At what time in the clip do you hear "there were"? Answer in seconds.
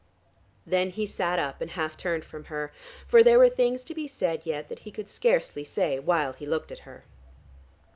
3.21-3.51